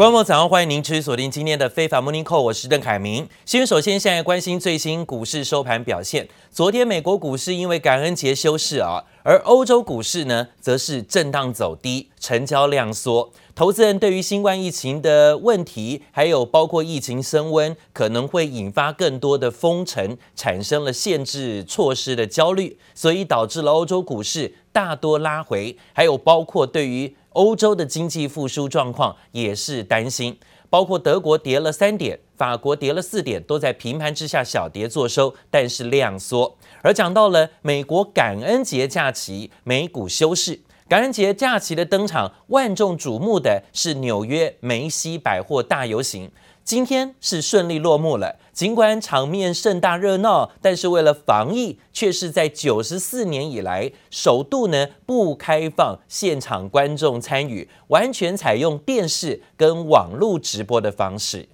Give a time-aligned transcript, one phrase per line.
[0.00, 3.28] 观众早上欢迎您持续锁定今天的非凡 Morning Call，我是邓凯明。
[3.44, 6.26] 新闻首先现在关心最新股市收盘表现。
[6.50, 13.30] 昨天美国股市因为感恩节休市啊，而欧洲股市呢则是震荡走低，成交量缩。
[13.54, 30.38] 投资人对于新冠疫情的问题，还有包括疫情升温可能会引发更多的封城，产生了限制措施的焦虑，所以导致了欧洲股市大多拉回，还有包括对于欧洲的经济复苏状况也是担心，
[30.68, 36.56] 包括德国跌了三点，法国跌了四点，都在平盘之下小跌作收，但是量缩。
[36.82, 40.60] 而讲到了美国感恩节假期，美股休市。
[40.88, 46.28] 感恩节假期的登场，万众瞩目的是纽约梅西百货大游行。
[46.70, 61.48] 今天是顺利落幕了，尽管场面盛大热闹，但是为了防疫，却是在九十四年以来首度呢不开放现场观众参与，完全采用电视跟网络直播的方式。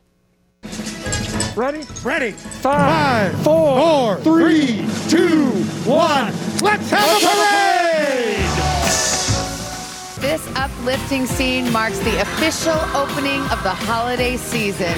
[1.57, 6.31] Ready, ready, five, four, three, two, one,
[6.61, 7.66] let's have a parade!
[10.37, 14.93] This uplifting scene marks the official opening of the holiday season.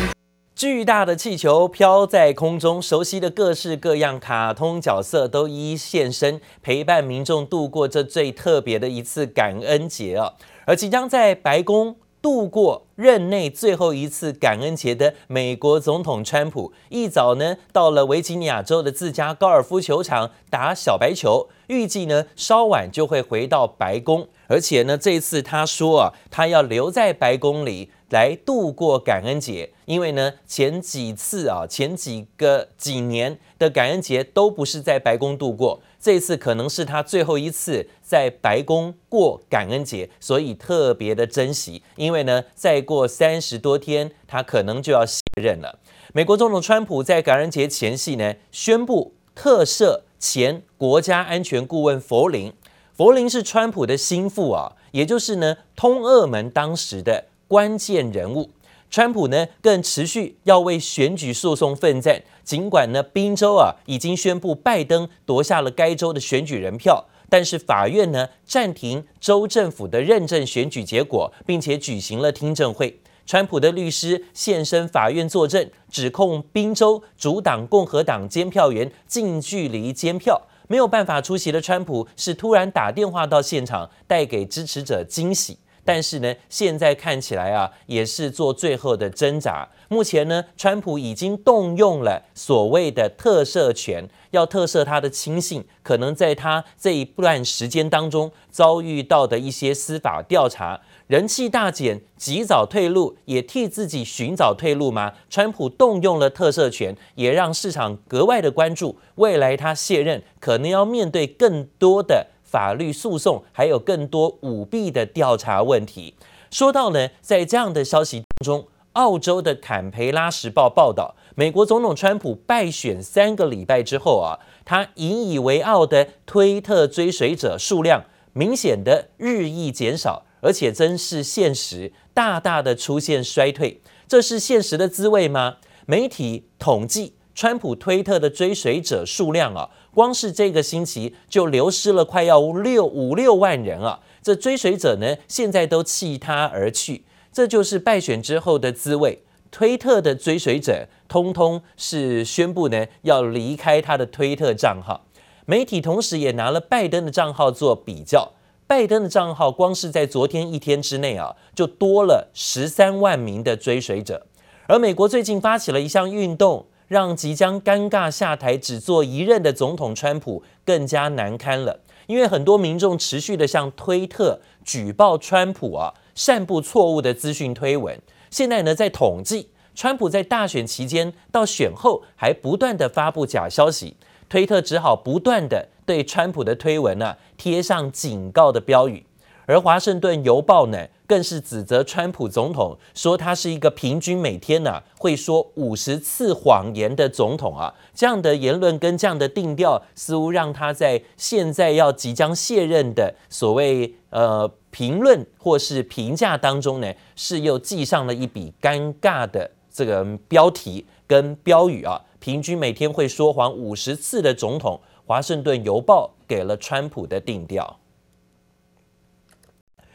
[0.56, 10.32] 巨大的气球飘在空中，熟悉的各式各样卡通角色都一一现身，陪伴民众度过这最特别的一次感恩节啊！
[10.66, 24.28] 而即将在白宫度过任内最后一次感恩节的美国总统川普，一早呢到了维吉尼亚州的自家高尔夫球场打小白球，预计呢稍晚就会回到白宫。
[24.48, 41.82] 而且呢，这次他说啊，他要留在白宫里来度过感恩节，因为呢，前几次啊，前几个几年的感恩节都不是在白宫度过，这次可能是他最后一次在白宫过感恩节，所以特别的珍惜。
[41.96, 45.78] 因为呢，再过三十多天，他可能就要卸任了。
[46.14, 52.52] 美国总统川普在感恩节前夕呢，宣布特赦前国家安全顾问弗林。
[52.94, 58.50] 弗林是川普的心腹啊，也就是呢通俄门当时的关键人物。
[58.90, 72.98] 川普呢更持续要为选举诉讼奋战，尽管呢宾州啊已经宣布拜登夺下了该州的选举人票，但是法院呢暂停州政府的认证选举结果，并且举行了听证会。
[73.26, 80.40] 川普的律师现身法院作证，指控宾州主党共和党监票员近距离监票。
[80.66, 85.58] 没有办法出席的川普是突然打电话到现场，带给支持者惊喜。
[85.88, 89.66] 但是呢，现在看起来啊，也是做最后的挣扎。
[89.88, 100.78] 目前呢，川普已经动用了所谓的特赦权，要特赦他的亲信，可能在他这一段时间当中遭遇到的一些司法调查。
[101.06, 105.14] 人气大减，及早退路，也替自己寻找退路吗？
[105.30, 108.98] 川普动用了特赦权，也让市场格外的关注。
[109.14, 116.14] 未来他卸任，可能要面对更多的法律诉讼，还有更多舞弊的调查问题。
[116.50, 130.24] 说到呢，在这样的消息当中，澳洲的坎培拉时报报道，美国总统川普败选三个礼拜之后啊，他引以为傲的推特追随者数量明显的日益减少。
[130.40, 135.56] 而且真是现实，大大的出现衰退，这是现实的滋味吗？
[135.84, 144.00] 媒体统计，川普推特的追随者数量啊，光是这个星期就流失了快要六五六万人啊！
[144.20, 149.22] 这追随者呢，现在都弃他而去，这就是败选之后的滋味。
[149.52, 155.06] 推特的追随者通通是宣布呢要离开他的推特账号。
[155.46, 158.32] 媒体同时也拿了拜登的账号做比较。
[158.66, 164.26] 拜登的账号光是在昨天一天之内啊，就多了十三万名的追随者。
[164.66, 171.80] 而美国最近发起了一项运动，让即将尴尬下台只做一任的总统川普更加难堪了。
[172.06, 178.00] 因为很多民众持续的向推特举报川普啊，散布错误的资讯推文。
[178.30, 183.96] 现在呢，在统计，川普在大选期间到选后还不断的发布假消息。
[184.30, 189.04] 推特只好不断地对川普的推文呢、啊、贴上警告的标语，
[189.48, 211.98] 而华盛顿邮报呢更是指责川普总统说他是一个平均每天呢、会说五十次谎言的总统啊，这样的言论跟这样的定调，似乎让他在现在要即将卸任的所谓呃评论或是评价当中呢，是又记上了一笔尴尬的这个标题跟标语啊。
[212.20, 217.78] 平均每天会说谎五十次的总统，华盛顿邮报给了川普的定调。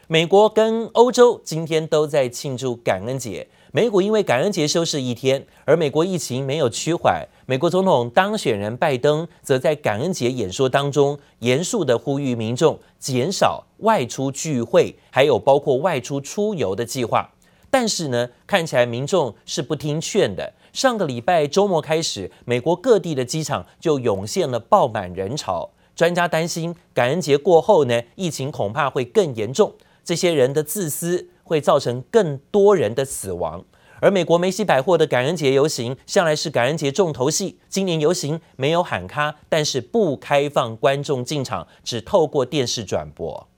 [0.06, 7.26] 美国跟欧洲今天都在庆祝感恩节，美股因为感恩节休市一天，而美国疫情没有趋缓。
[7.46, 17.30] 美国总统当选人拜登则在感恩节演说当中严肃地呼吁民众减少外出聚会，还有包括外出出游的计划。
[17.70, 20.52] 但是呢，看起来民众是不听劝的。
[20.74, 25.70] 上个礼拜周末开始，美国各地的机场就涌现了爆满人潮。
[25.96, 29.72] 专家担心感恩节过后呢，疫情恐怕会更严重。
[30.04, 33.64] 这些人的自私会造成更多人的死亡，
[34.00, 37.58] 而美国梅西百货的感恩节游行向来是感恩节重头戏。
[37.68, 43.48] 今年游行没有喊卡，但是不开放观众进场，只透过电视转播。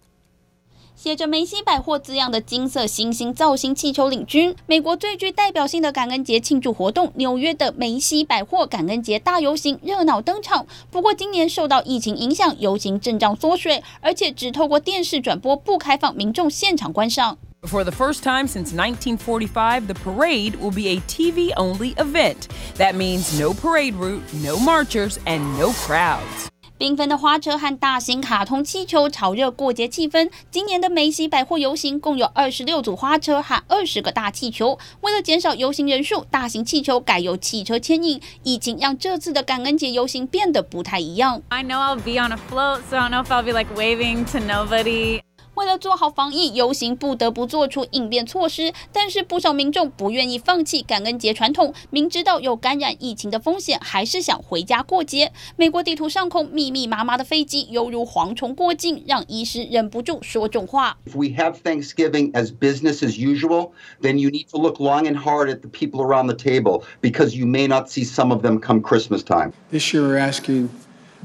[1.07, 10.67] 写着“梅西百货”字样的金色星星造型气球领军，美国最具代表性的感恩节庆祝活动——纽约的梅西百货感恩节大游行热闹登场。
[10.91, 17.39] 不过，今年受到疫情影响，游行阵仗缩水，而且只透过电视转播，不开放民众现场观赏。
[17.63, 22.49] For the first time since 1945, the parade will be a TV-only event.
[22.79, 26.49] That means no parade route, no marchers, and no crowds.
[26.79, 30.31] 缤纷的花车和大型卡通气球炒热过节气氛。
[30.51, 34.79] 今年的梅西百货游行共有二十六组花车和二十个大气球。
[35.01, 38.21] 为了减少游行人数，大型气球改由汽车牵引。
[38.43, 41.43] 疫情让这次的感恩节游行变得不太一样。
[41.49, 44.25] I know I'll be on a float, so I don't know if I'll be like waving
[44.33, 45.26] to nobody.
[45.57, 48.75] 为了做好防疫，游行不得不做出应变措施。
[48.93, 55.33] 但是不少民众不愿意放弃感恩节传统，明知道有感染疫情的风险，还是想回家过节。
[55.57, 60.99] 美国地图上空密密麻麻的飞机，犹如蝗虫过境，让医师忍不住说重话。
[61.07, 63.71] If we have Thanksgiving as business as usual,
[64.03, 67.35] then you need to look long and hard at the people around the table, because
[67.35, 69.55] you may not see some of them come Christmas time.
[69.71, 70.69] This year we're asking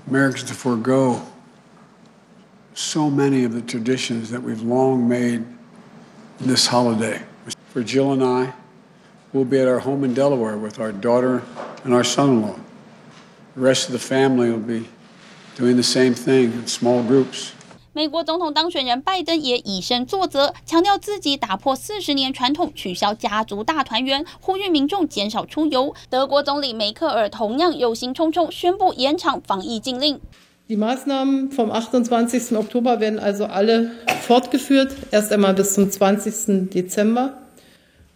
[0.10, 1.20] Americans to forego
[2.75, 5.45] so many of the traditions that we've long made
[6.39, 7.23] this holiday.
[7.73, 8.53] For Jill and I,
[9.33, 11.43] we'll be at our home in Delaware with our daughter
[11.85, 12.57] and our son-in-law.
[13.55, 14.89] The rest of the family will be
[15.57, 17.53] doing the same thing in small groups.
[17.95, 25.95] 美国总统当选人拜登也以身作则，强调自己打破四十年传统，取消家族大团圆，呼吁民众减少出游。
[26.11, 30.21] 德国总理梅克尔同样忧心忡忡，宣布延长防疫禁令。
[30.72, 32.56] Die Maßnahmen vom 28.
[32.58, 33.92] Oktober werden also alle
[34.22, 36.70] fortgeführt, erst einmal bis zum 20.
[36.74, 37.34] Dezember.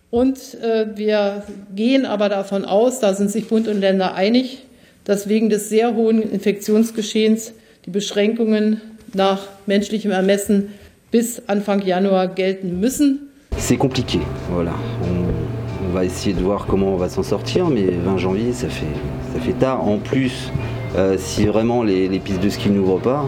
[0.10, 1.44] Und äh, wir
[1.75, 4.63] gehen aber davon aus, da sind sich Bund und Länder einig,
[5.04, 7.52] dass wegen des sehr hohen Infektionsgeschehens
[7.86, 8.80] die Beschränkungen
[9.13, 10.69] nach menschlichem Ermessen
[11.12, 13.31] bis Anfang Januar gelten müssen.
[13.57, 14.75] C'est compliqué, voilà.
[15.04, 18.69] On, on va essayer de voir comment on va s'en sortir, mais 20 janvier, ça
[18.69, 18.86] fait,
[19.34, 19.86] ça fait tard.
[19.86, 20.54] En plus,
[20.97, 23.27] Euh, si vraiment les, les pistes de ski n'ouvrent pas.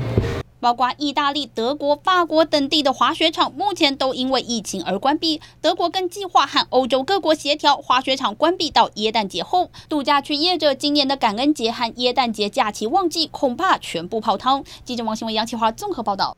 [0.61, 5.41] 包括意大利、德国、法国等地的滑雪场，目前都因为疫情而关闭。
[5.61, 9.69] 德国更计划和欧洲各国协调，滑雪场关闭到耶诞节后。
[9.89, 14.63] 度假区业者今年的感恩节和耶诞节假期旺季，恐怕全部泡汤。
[14.85, 16.37] 记者王新文、杨启华综合报道。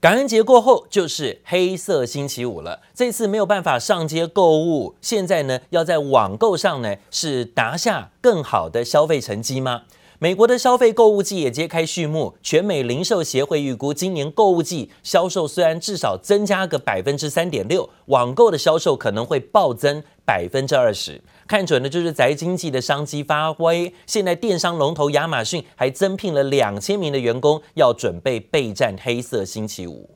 [0.00, 9.82] 感恩节过后就是黑色星期五了，这次没有办法上街购物，现在呢要在网购上呢是拿下更好的消费成绩吗？
[10.18, 21.20] 美国的消费购物季也揭开序幕，全美零售协会预估，今年购物季销售虽然至少增加个百分之三点六，网购的销售可能会暴增百分之二十。
[21.46, 23.92] 看准的就是宅经济的商机发挥。
[24.06, 30.08] 现在电商龙头亚马逊还增聘了两千名的员工，要准备备战黑色星期五。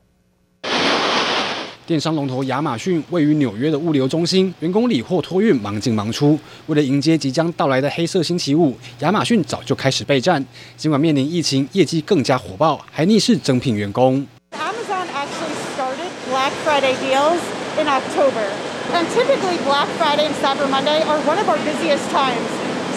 [1.87, 6.39] 电商龙头亚马逊位于纽约的物流中心，员工理货托运忙进忙出。
[6.67, 10.43] 为了迎接即将到来的黑色星期五，亚马逊早就开始备战。
[10.77, 14.25] 尽管面临疫情，业绩更加火爆，还逆势增聘员工。
[14.51, 17.41] Amazon actually started Black Friday deals
[17.81, 18.45] in October,
[18.93, 22.45] and typically Black Friday and Cyber Monday are one of our busiest times.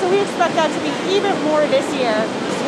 [0.01, 2.15] So we expect that to be even more this year.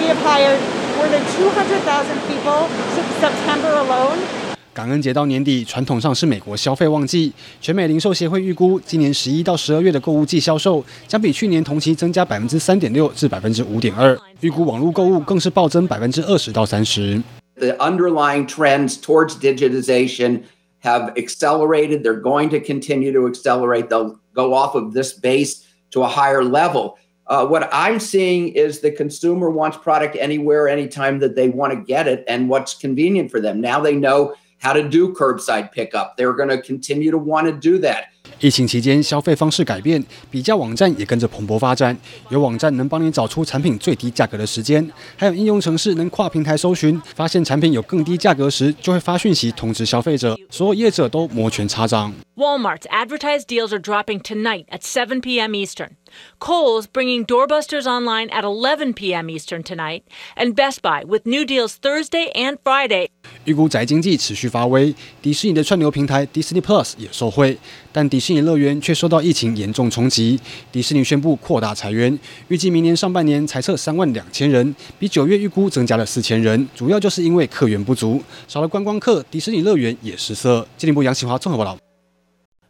[0.01, 0.59] We have hired
[0.97, 4.46] more than 200,000 people since September alone.
[4.76, 7.34] 感恩节到年底，传统上是美国消费旺季。
[7.60, 14.18] 全美零售协会预估，今年十一到十二月的购物季销售将比去年同期增加百分之三点六至百分之五点二。
[14.40, 17.22] 预估网络购物更是暴增百分之二十到三十。
[17.58, 20.44] The underlying trends towards digitization
[20.84, 22.02] have accelerated.
[22.04, 23.90] They're going to continue to accelerate.
[23.90, 26.94] They'll go off of this base to a higher level.
[27.28, 31.80] Uh, what I'm seeing is the consumer wants product anywhere, anytime that they want to
[31.80, 33.60] get it, and what's convenient for them.
[33.60, 34.34] Now they know.
[34.59, 36.17] how to do curbside pickup?
[36.17, 38.07] They're going to continue to want to do that.
[38.41, 41.97] 疫情期间，消费方式改变，比价网站也跟着蓬勃发展。
[42.29, 50.37] 有网站能帮你找出产品最低价格的时间，还有应用程式能跨平台搜寻，发现产品有更低价格时，就会发讯息通知消费者。
[50.51, 52.13] 所有业者都摩拳擦掌。
[52.37, 55.55] Walmart's advertised deals are dropping tonight at 7 p.m.
[55.55, 55.93] Eastern.
[56.39, 59.31] Kohl's bringing doorbusters online at 11 p.m.
[59.31, 60.03] Eastern tonight,
[60.37, 63.09] and Best Buy with new deals Thursday and Friday.
[63.45, 67.59] 预估宅经济持续发威，迪士尼的串流平台 Disney Plus 也受惠，
[67.91, 70.41] 但迪士尼乐园却受到疫情严重冲击。
[70.73, 72.19] 迪士尼宣布扩大裁员，
[72.49, 80.67] 预计明年上半年裁撤三万两千人，比九月预估增加了四千人，主要就是因为客源不足，少了观光客，迪士尼乐园也失色。
[80.79, 81.77] 经济部杨启华综合报道。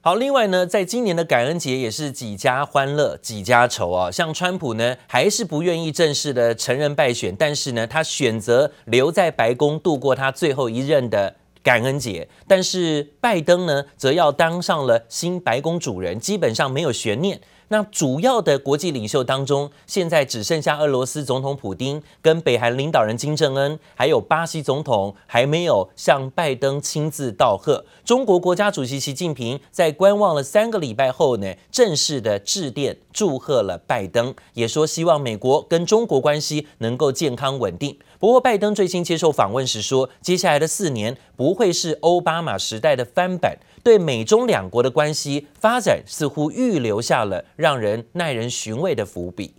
[0.00, 4.10] 好，另外呢，在今年的感恩节也是几家欢乐几家愁啊。
[4.10, 12.28] 像川普呢，还是不愿意正式的承认败选，但是呢，他选择留在白宫度过他最后一任的感恩节。
[12.46, 17.40] 但是拜登呢，则要当上了新白宫主人，基本上没有悬念。
[17.68, 27.84] 那主要的国际领袖当中，现在只剩下俄罗斯总统普丁跟北韩领导人金正恩，还有巴西总统还没有向拜登亲自道贺。
[28.04, 37.98] 中国国家主席习近平在观望了三个礼拜后呢，正式的致电祝贺了拜登，也说希望美国跟中国关系能够健康稳定。
[38.18, 43.58] 不过，拜登最新接受访问时说，接下来的四年不会是奥巴马时代的翻版。
[43.86, 49.54] 对美中两国的关系发展，似乎预留下了让人耐人寻味的伏笔。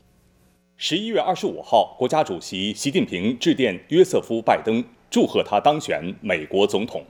[0.75, 7.01] 十一月二十五号，国家主席习近平致电约瑟夫·拜登，祝贺他当选美国总统。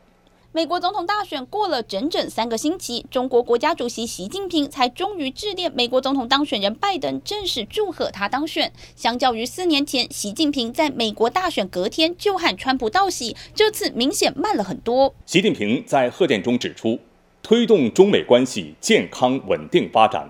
[0.58, 8.74] 美国总统大选过了整整三个星期，中国国家主席习近平才终于致电美国总统当选人拜登，正式祝贺他当选。
[8.96, 15.14] 相较于四年前，习近平在美国大选隔天就喊川普道喜，这次明显慢了很多。
[15.28, 16.98] 习近平在贺电中指出，
[17.44, 20.28] 推动中美关系健康稳定发展，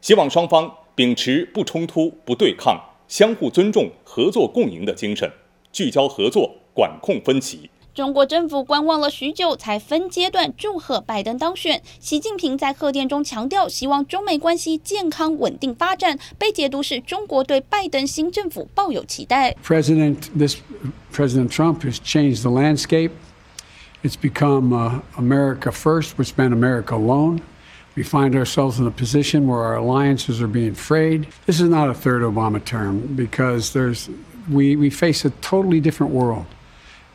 [0.00, 5.30] 希望双方秉持不冲突、不对抗、相互尊重、合作共赢的精神，
[5.70, 7.70] 聚焦合作，管控分歧。
[7.92, 11.82] 中国政府观望了许久，才分阶段祝贺拜登当选。
[11.98, 19.56] 习近平在贺电中强调，希望中美关系健康稳定发展，被解读是中国对拜登新政府抱有期待。
[19.66, 20.58] President, this
[21.12, 23.10] President Trump has changed the landscape.
[24.04, 27.40] It's become uh, America first, which meant America alone.
[27.96, 31.26] We find ourselves in a position where our alliances are being frayed.
[31.44, 34.08] This is not a third Obama term because there's
[34.48, 36.46] we we face a totally different world.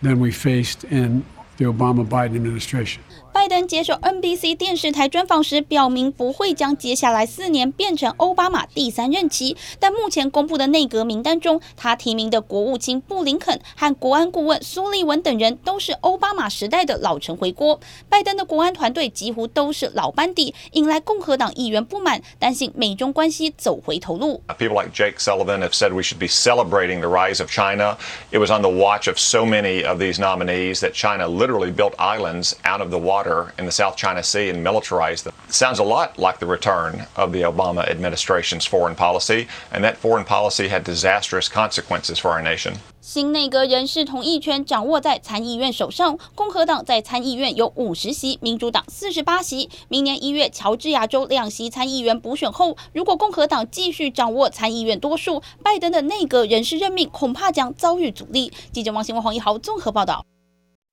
[0.05, 1.25] Than we faced in
[1.57, 3.01] the Obama-Biden administration.
[3.35, 9.57] 拜登接受 NBC 电视台专访时，表明不会将接下来四年变成奥巴马第三任期。
[9.77, 17.77] 但目前公布的内阁名单中，他提名的国务卿布林肯和国安顾问苏利文等人都是奥巴马时代的老臣回锅。
[18.07, 24.41] 拜登的国安团队几乎都是老班底，引来共和党议员不满，担心美中关系走回头路。
[24.57, 27.97] People like Jake Sullivan have said we should be celebrating the rise of China.
[28.31, 31.95] It was on the watch of so many of these nominees that China literally built
[31.97, 33.24] islands out of the water.
[33.25, 35.33] In the South China Sea and militarize them.
[35.49, 40.23] Sounds a lot like the return of the Obama administration's foreign policy, and that foreign
[40.23, 42.75] policy had disastrous consequences for our nation.
[43.01, 49.71] 新内阁人事同意权掌握在参议院手上，共和党在参议院有五十席，民主党四十八席。
[49.87, 58.53] 明年一月，乔治亚州两席参议员补选后，如果共和党继续掌握参议院多数，拜登的内阁人事任命恐怕将遭遇阻力。
[58.71, 60.23] 记者王新文、黄一豪综合报道。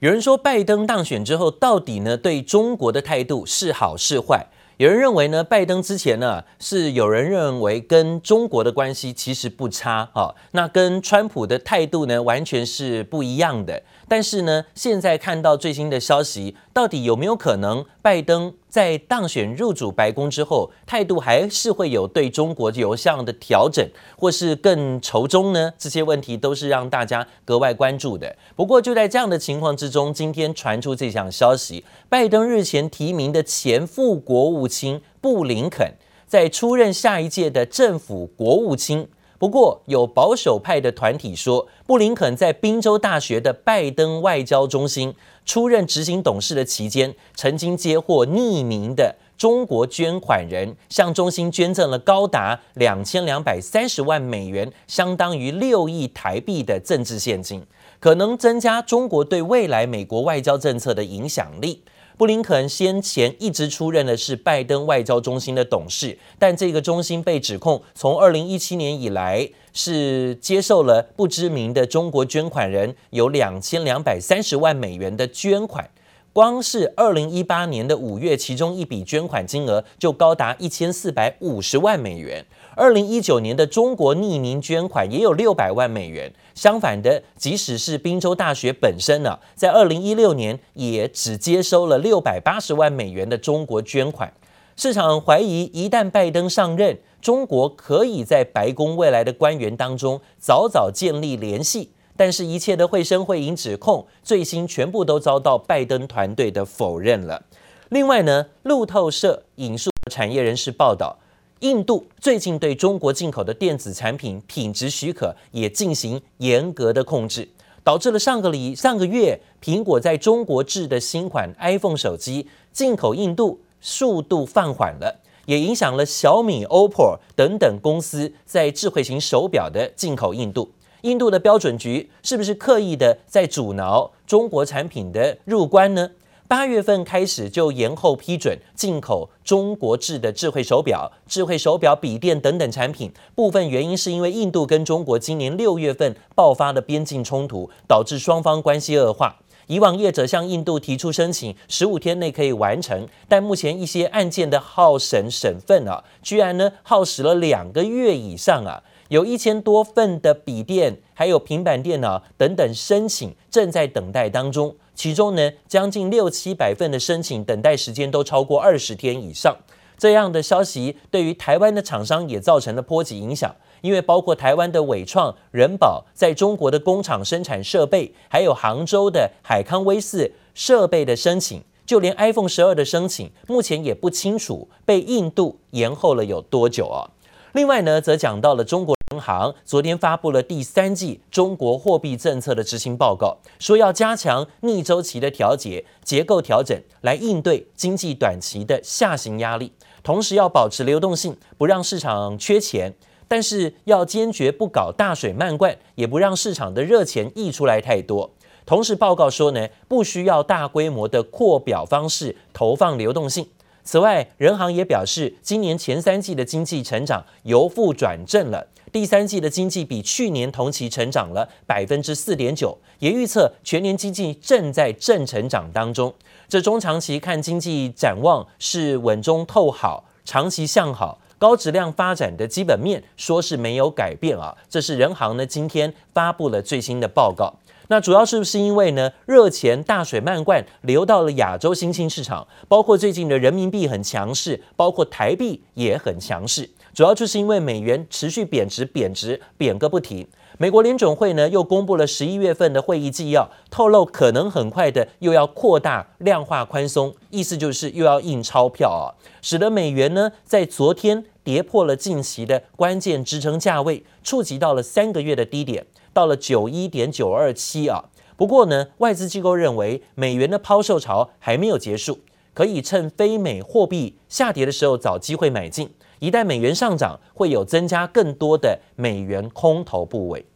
[0.02, 4.44] 有人说，拜登当选之后，到底呢对中国的态度是好是坏？
[4.76, 13.80] 有人认为呢，拜登之前呢是有人认为跟中国的关系其实不差啊，那跟川普的态度呢完全是不一样的。
[14.09, 23.87] 但是呢，现在看到最新的消息，到底有没有可能拜登在当选入主白宫之后，态度还是会有对中国有这样的调整，
[24.17, 25.71] 或是更仇中呢？
[25.76, 28.35] 这些问题都是让大家格外关注的。
[28.57, 35.93] 不过就在这样的情况之中，今天传出这项消息，拜登日前提名的前副国务卿布林肯，
[36.26, 39.07] 在出任下一届的政府国务卿。
[39.43, 45.13] 不过，有保守派的团体说，布林肯在宾州大学的拜登外交中心
[45.45, 57.67] 出任执行董事的期间，曾经接获匿名的中国捐款人向中心捐赠了高达两千两百三十万美元，相当于六亿台币的政治现金，
[57.99, 61.83] 可能增加中国对未来美国外交政策的影响力。
[62.16, 75.90] 布林肯先前一直出任的是拜登外交中心的董事，但这个中心被指控从二零一七年以来是接受了不知名的中国捐款人有两千两百三十万美元的捐款。
[76.35, 82.42] 光是二零一八年的五月，其中一笔捐款金额就高达一千四百五十万美元。
[82.75, 86.33] 二零一九年的中国匿名捐款也有六百万美元。
[86.55, 94.33] 相反的，即使是宾州大学本身呢、在二零一六年也只接收了六百八十万美元的中国捐款。
[94.76, 101.93] 市场怀疑，一旦拜登上任，中国可以在白宫未来的官员当中早早建立联系。
[102.17, 107.43] 但是，一切的会声会影指控，最新全部都遭到拜登团队的否认了。
[107.91, 111.19] 另外呢，路透社引述产业人士报道。
[111.62, 117.49] 印度最近对中国进口的电子产品品质许可也进行严格的控制，
[117.85, 130.73] 导致了上个礼上个月苹果在中国制的新款 iPhone 手机进口印度速度放缓了，也影响了小米、OPPO 等等公司在智慧型手表的进口印度。
[131.02, 136.11] 印度的标准局是不是刻意的在阻挠中国产品的入关呢？
[136.52, 143.11] 八月份开始就延后批准进口中国制的智慧手表、智慧手表、笔电等等产品。
[143.35, 149.35] 部分原因是因为印度跟中国今年六月份爆发的边境冲突，导致双方关系恶化。
[149.66, 158.82] 以往业者向印度提出申请，十五天内可以完成，但目前一些案件的耗审审份啊，居然呢耗时了两个月以上啊。
[159.09, 169.57] 有一千多份的笔电，还有平板电脑等等申请正在等待当中，其中呢，将近六七百份的申请等待时间都超过二十天以上。
[169.99, 187.09] 这样的消息对于台湾的厂商也造成了波及影响，因为包括台湾的伟创、人保在中国的工厂生产设备，还有杭州的海康威视设备的申请，就连 iPhone 十二的申请，目前也不清楚被印度延后了有多久啊。
[187.53, 202.95] 另外呢，则讲到了中国银行昨天发布了第三季中国货币政策的执行报告，说要加强逆周期的调节、结构调整，来应对经济短期的下行压力，同时要保持流动性，不让市场缺钱，
[203.28, 208.31] 但是要坚决不搞大水漫灌，也不让市场的热钱溢出来太多。
[208.64, 213.47] 同时报告说呢，不需要大规模的扩表方式投放流动性。
[213.85, 226.13] 此外，人行也表示，今年前三季的经济成长由负转正了，第三季的经济比去年同期成长了百分之四点九，也预测全年经济正在正成长当中。
[226.47, 234.55] 这中长期看经济展望是稳中透好，长期向好，高质量发展的基本面说是没有改变啊。
[234.69, 237.55] 这是人行呢今天发布了最新的报告。
[237.89, 250.26] 那主要是不是因为呢，热钱大水漫灌流到了亚洲新兴市场，包括最近的人民币很强势，包括台币也很强势，主要就是因为美元持续贬值，贬值贬个不停。
[250.59, 265.87] 美国联总会呢又公布了十一月份的会议纪要，透露可能很快的又要扩大量化宽松，意思就是又要印钞票啊，使得美元呢在昨天跌破了近期的关键支撑价位，触及到了三个月的低点。
[266.13, 268.05] 到了九一点九二七啊，
[268.37, 272.19] 不过呢，外资机构认为美元的抛售潮还没有结束，
[272.52, 275.95] 可以趁非美货币下跌的时候找机会买进。
[276.23, 280.47] 一旦美元上涨，会有增加更多的美元空头部位。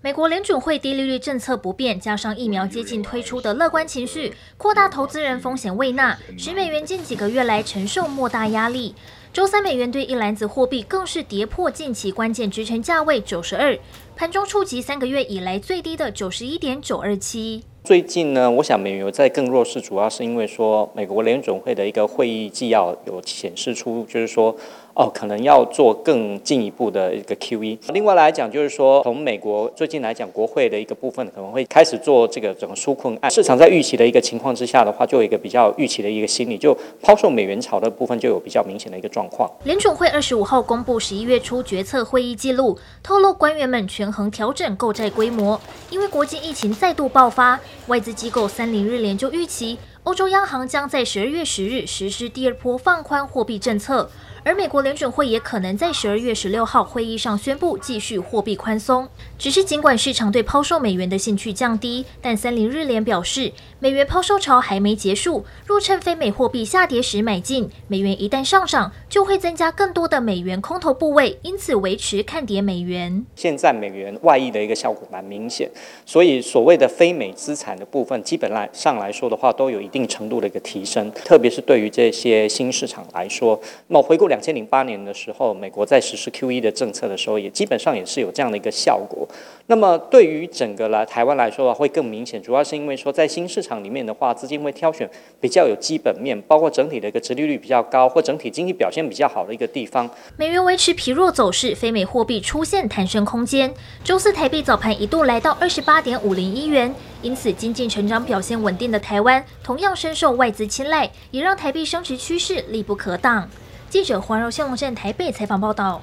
[0.00, 8.94] 美国联准会低利率政策不变，加上疫苗接近推出的乐观情绪，扩大投资人风险胃纳，使美元近几个月来承受莫大压力。
[9.34, 13.78] 周三美元兑一篮子货币更是跌破近期关键支撑价位九十二，
[14.16, 17.62] 盘中触及三个月以来最低的九十一点九二七。
[17.84, 24.56] 最近呢，我想美元在更弱势，主要是因为说美国联准会的一个会议纪要有显示出，就是说。
[24.94, 27.76] 哦，可能要做更进一步的一个 QE。
[27.92, 33.28] 另外来讲，就是说从美国最近来讲，国会的一个部分可能会开始做这个整个纾困案。
[33.28, 39.50] 市场在预期的一个情况之下的话，就有一个比较预期的一个心理，就抛售美元潮的部分就有比较明显的一个状况。
[39.64, 54.08] 联总会二十五号公布十一月初决策会议记录，透露官员们权衡调整购债规模，因为国际疫情再度爆发，外资机构三菱日联就预期欧洲央行将在十二月十日实施第二波放宽货币政策。
[54.46, 59.08] 而美国联准会也可能在十二月十六号会议上宣布继续货币宽松。
[59.38, 65.46] 只是尽管市场对抛售美元的兴趣降低，但三菱日联表示，美元抛售潮还没结束。
[65.64, 73.24] 若趁非美货币下跌时买进，美元一旦上涨，就会增加更多的美元空头部位，因此维持看跌美元。
[73.34, 75.70] 现在美元外溢的一个效果蛮明显，
[76.04, 83.58] 所以所谓的非美资产的部分，基本来上来说的话，都有一定程度的一个提升，特别是对于这些新市场来说。
[83.88, 89.26] 那么回顾两千零八年的时候，美国在实施 QE 的政策的时候，也基本上也是有这样的一个效果。
[89.68, 95.08] 那么对于整个来台湾来说的话，会更明显，主要是因为说在新市场里面的话，资金会挑选
[95.40, 100.10] 比较有基本面，包括整体的一个殖利率比较高，或整体经济表现比较好的一个地方。
[100.36, 103.72] 美元维持疲弱走势，非美货币出现弹升空间。
[104.02, 106.92] 周四台币早盘一度来到二十八点五零一元，
[107.22, 113.48] 因此经济成长表现稳定的台湾，同样深受外资青睐，也让台币升值趋势力不可挡。
[113.90, 116.00] 记者黄柔信龙站台北采访报道。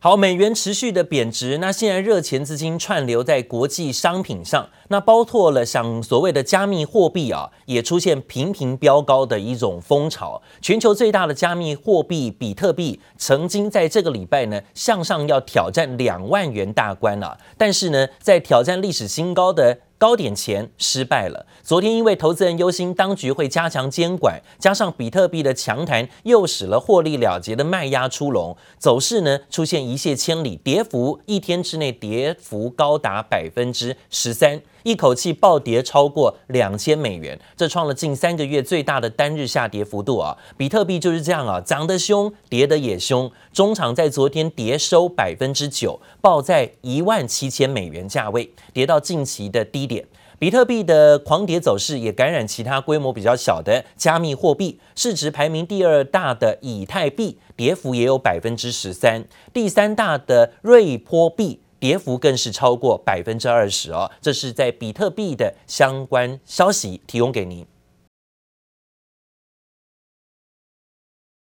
[0.00, 10.42] 好，美元持续的贬值，那现在热钱资金串流在国际商品上，那包括了像所谓的加密货币啊，也出现频频飙高的一种风潮。
[10.60, 19.78] 全球最大的加密货币比特币，曾经在这个礼拜呢向上要挑战两万元大关了，但是呢，在挑战历史新高的。
[20.04, 21.46] 高点前失败了。
[21.62, 34.60] 昨天因为投资人忧心当局会加强监管，加上比特币的强弹，又使了获利了结的卖压出笼，走势呢出现一泻千里，跌幅一天之内跌幅高达百分之十三。
[34.82, 40.36] 一口气暴跌超过两千美元，这创了近三个月最大的单日下跌幅度啊！
[40.58, 43.32] 比特币就是这样啊，涨得凶，跌得也凶。
[43.50, 49.93] 中场在昨天跌收百分之九，报在一万七千美元价位，跌到近期的低点
[50.38, 61.60] 比特币的狂跌走势也感染其他规模比较小的加密货币，市值排名第二大的以太币，跌幅也有百分之十三，第三大的瑞波币。
[61.80, 67.66] 跌幅更是超过百分之二十哦，这是在比特币的相关消息提供给您。